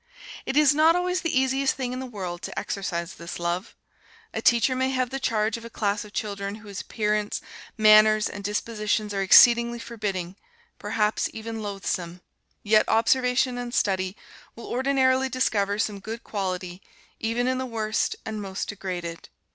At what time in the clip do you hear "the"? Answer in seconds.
1.21-1.39, 1.99-2.07, 5.11-5.19, 17.59-17.67